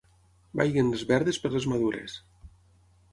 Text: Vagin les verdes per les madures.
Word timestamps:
Vagin 0.61 0.87
les 0.93 1.03
verdes 1.11 1.39
per 1.43 1.51
les 1.57 1.67
madures. 1.73 2.17